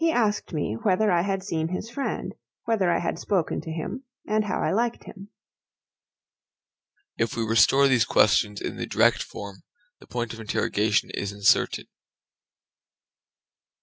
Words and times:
He 0.03 0.09
asked 0.11 0.51
me 0.51 0.75
whether 0.81 1.11
I 1.11 1.21
had 1.21 1.43
seen 1.43 1.67
his 1.67 1.91
friend; 1.91 2.33
whether 2.65 2.89
I 2.89 2.97
had 2.97 3.19
spoken 3.19 3.61
to 3.61 3.69
him; 3.69 4.03
and 4.27 4.45
how 4.45 4.59
I 4.59 4.71
liked 4.71 5.03
him. 5.03 5.29